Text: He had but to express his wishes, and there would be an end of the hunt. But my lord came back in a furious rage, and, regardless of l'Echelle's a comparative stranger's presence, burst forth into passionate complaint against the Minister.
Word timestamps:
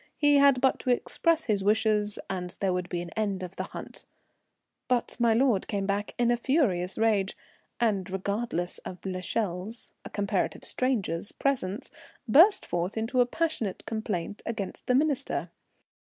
He 0.17 0.37
had 0.37 0.61
but 0.61 0.79
to 0.79 0.89
express 0.89 1.43
his 1.43 1.63
wishes, 1.63 2.17
and 2.27 2.57
there 2.59 2.73
would 2.73 2.89
be 2.89 3.03
an 3.03 3.11
end 3.11 3.43
of 3.43 3.55
the 3.55 3.65
hunt. 3.65 4.07
But 4.87 5.15
my 5.19 5.35
lord 5.35 5.67
came 5.67 5.85
back 5.85 6.15
in 6.17 6.31
a 6.31 6.37
furious 6.37 6.97
rage, 6.97 7.37
and, 7.79 8.09
regardless 8.09 8.79
of 8.79 9.05
l'Echelle's 9.05 9.91
a 10.03 10.09
comparative 10.09 10.65
stranger's 10.65 11.31
presence, 11.31 11.91
burst 12.27 12.65
forth 12.65 12.97
into 12.97 13.23
passionate 13.27 13.85
complaint 13.85 14.41
against 14.43 14.87
the 14.87 14.95
Minister. 14.95 15.51